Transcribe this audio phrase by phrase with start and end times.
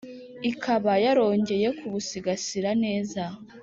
[0.51, 3.23] ikaba yarongeye kubusigasira neza.”